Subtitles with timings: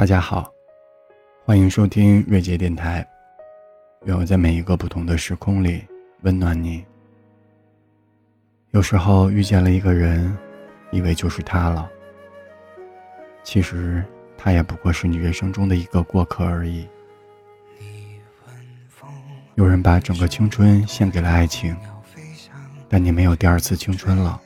[0.00, 0.50] 大家好，
[1.44, 3.06] 欢迎收听瑞杰电台。
[4.06, 5.84] 愿我在每一个不同的时空里
[6.22, 6.82] 温暖你。
[8.70, 10.34] 有时候遇见了一个人，
[10.90, 11.86] 以为就是他了，
[13.42, 14.02] 其实
[14.38, 16.88] 他也不过是你人生中的一个过客而已。
[19.54, 21.76] 有人把整个青春献给了爱情，
[22.88, 24.40] 但你没有第二次青春了。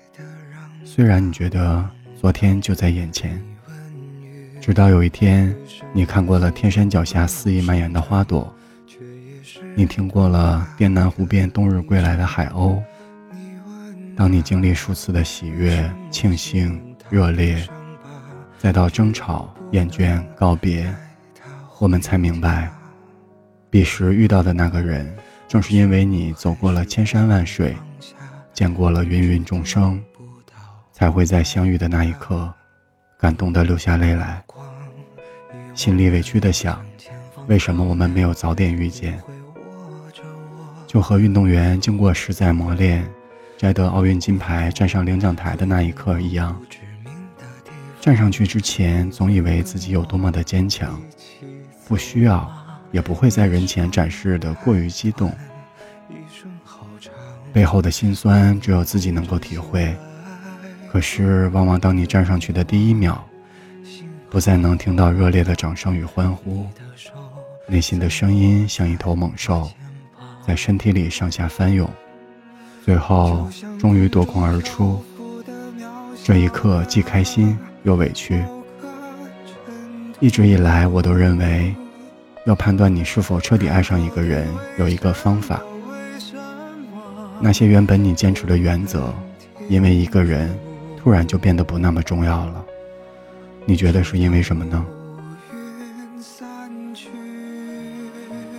[0.85, 1.89] 虽然你觉得
[2.21, 3.41] 昨天就在眼前。
[4.65, 5.55] 直到有一天，
[5.93, 8.51] 你看过了天山脚下肆意蔓延的花朵，
[9.77, 12.83] 你听过了滇南湖边冬日归来的海鸥。
[14.17, 17.63] 当你经历数次的喜悦、庆幸、热烈，
[18.57, 20.91] 再到争吵、厌倦、告别，
[21.79, 22.73] 我们才明白，
[23.69, 25.15] 彼时遇到的那个人，
[25.47, 27.77] 正是因为你走过了千山万水，
[28.55, 30.03] 见过了芸芸众生，
[30.91, 32.51] 才会在相遇的那一刻。
[33.17, 34.43] 感动的流下泪来，
[35.75, 36.81] 心里委屈的想：
[37.49, 39.21] 为什么我们没有早点遇见？
[40.87, 43.05] 就和运动员经过实在磨练，
[43.59, 46.57] 摘得奥运金牌，站上领奖台的那一刻一样。
[48.01, 51.01] 站上去之前，总以为自己有多么的坚强，
[51.89, 52.51] 不需要，
[52.93, 55.33] 也不会在人前展示的过于激动。
[57.53, 59.95] 背后的辛酸，只有自己能够体会。
[60.91, 63.27] 可是，往往当你站上去的第一秒，
[64.35, 66.67] 不再能听到热烈的掌声与欢呼，
[67.69, 69.71] 内心的声音像一头猛兽，
[70.45, 71.89] 在身体里上下翻涌，
[72.85, 75.01] 最后终于夺眶而出。
[76.25, 78.45] 这一刻既开心又委屈。
[80.19, 81.73] 一直以来，我都认为，
[82.45, 84.49] 要判断你是否彻底爱上一个人，
[84.81, 85.63] 有一个方法。
[87.39, 89.15] 那些原本你坚持的原则，
[89.69, 90.53] 因为一个人。
[90.99, 92.65] 突然就变得不那么重要了，
[93.67, 94.85] 你觉得是因为什么呢？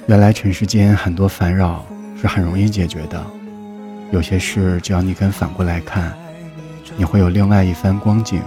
[0.07, 1.85] 原来尘世间很多烦扰
[2.19, 3.25] 是很容易解决的，
[4.11, 6.13] 有些事只要你肯反过来看，
[6.95, 8.41] 你会有另外一番光景。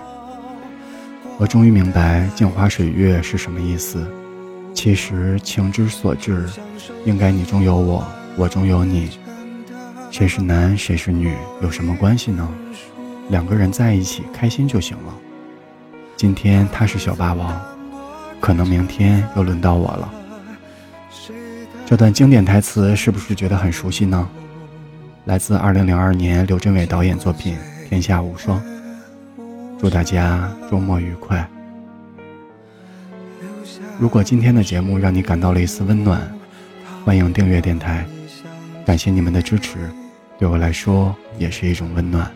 [1.37, 4.07] 我终于明白“镜花水月”是什么意思。
[4.75, 6.47] 其实情之所至，
[7.05, 8.05] 应该你中有我，
[8.37, 9.11] 我中有你，
[10.11, 12.49] 谁是男谁是女有什么关系呢？
[13.31, 15.15] 两个人在一起开心就行了。
[16.19, 17.57] 今天他是小霸王，
[18.41, 20.13] 可能明天又轮到我了。
[21.87, 24.29] 这段经典台词是不是觉得很熟悉呢？
[25.27, 27.57] 来自2002年刘镇伟导演作品
[27.89, 28.61] 《天下无双》。
[29.79, 31.49] 祝大家周末愉快。
[33.97, 36.21] 如果今天的节目让你感到了一丝温暖，
[37.05, 38.05] 欢迎订阅电台。
[38.85, 39.89] 感谢你们的支持，
[40.37, 42.29] 对我来说也是一种温暖。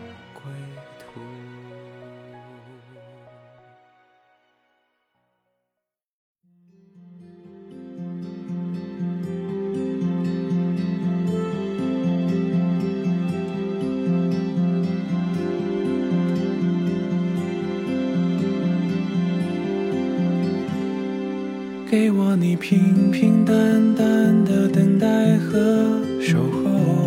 [21.93, 23.55] 给我你平平淡
[23.93, 27.05] 淡的等待和守候，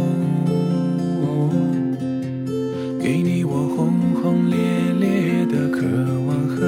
[3.00, 3.90] 给你我轰
[4.22, 4.56] 轰烈
[5.00, 5.84] 烈的渴
[6.28, 6.64] 望和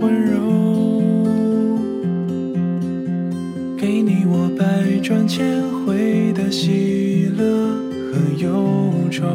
[0.00, 1.00] 温柔，
[3.78, 7.78] 给你我百转千回的喜乐
[8.10, 9.28] 和忧愁，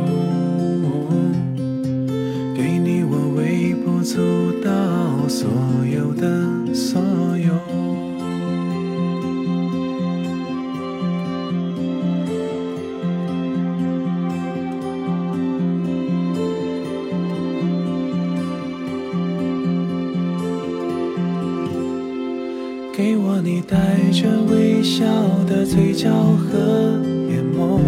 [2.54, 5.48] 给你我微不足道所
[5.90, 7.02] 有的所
[23.00, 23.78] 给我你带
[24.12, 25.06] 着微笑
[25.48, 27.00] 的嘴角和
[27.30, 27.80] 眼眸，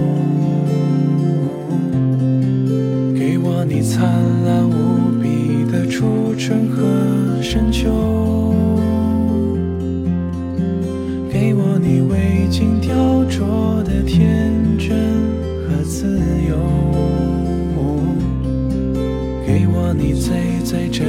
[3.13, 4.07] 给我你灿
[4.45, 8.55] 烂无比的初春和深秋，
[11.29, 12.95] 给我你未经雕
[13.25, 14.95] 琢的天真
[15.67, 16.55] 和自由，
[19.45, 21.05] 给我你最最珍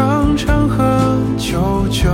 [0.00, 2.08] 长长和久久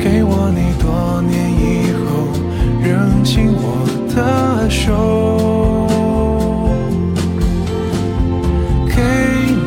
[0.00, 2.26] 给我你多年以后
[2.82, 3.54] 仍握紧
[4.16, 5.86] 的手
[8.88, 8.96] 给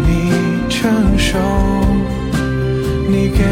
[0.04, 1.40] 你成熟
[3.08, 3.46] 你给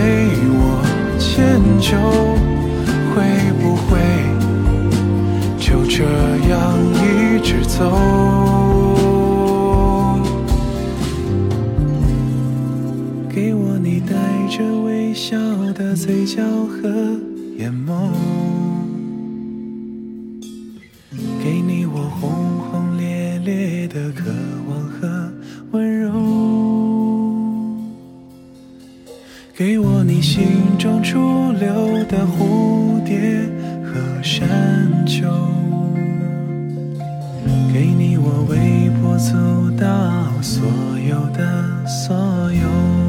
[0.51, 0.83] 我
[1.17, 1.97] 迁就
[3.13, 3.23] 会
[3.61, 3.97] 不会
[5.57, 6.03] 就这
[6.49, 8.44] 样一直走
[15.75, 16.89] 的嘴角和
[17.57, 18.09] 眼眸，
[21.43, 24.31] 给你我轰轰烈烈的渴
[24.69, 25.29] 望和
[25.71, 26.13] 温柔，
[29.53, 30.45] 给我你心
[30.79, 31.67] 中驻留
[32.05, 33.49] 的蝴蝶
[33.83, 35.27] 和山丘，
[37.73, 39.35] 给你我微不足
[39.77, 40.63] 道所
[40.99, 42.15] 有的所
[42.53, 43.04] 有。